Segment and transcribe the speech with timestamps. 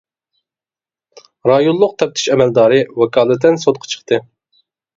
[1.49, 4.23] رايونلۇق تەپتىش ئەمەلدارى ۋاكالىتەن سوتقا چىقتى.